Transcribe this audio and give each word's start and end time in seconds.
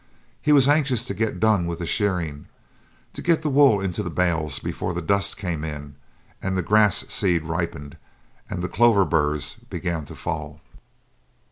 He 0.41 0.51
was 0.51 0.67
anxious 0.67 1.05
to 1.05 1.13
get 1.13 1.39
done 1.39 1.67
with 1.67 1.77
the 1.77 1.85
shearing, 1.85 2.47
to 3.13 3.21
get 3.21 3.43
the 3.43 3.51
wool 3.51 3.79
into 3.79 4.01
the 4.01 4.09
bales 4.09 4.57
before 4.57 4.95
the 4.95 4.99
dust 5.03 5.37
came 5.37 5.63
in, 5.63 5.93
and 6.41 6.57
the 6.57 6.63
grass 6.63 7.05
seed 7.09 7.43
ripened, 7.43 7.97
and 8.49 8.63
the 8.63 8.67
clover 8.67 9.05
burrs 9.05 9.57
began 9.69 10.05
to 10.05 10.15
fall. 10.15 10.59